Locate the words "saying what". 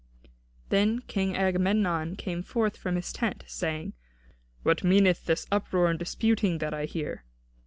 3.45-4.83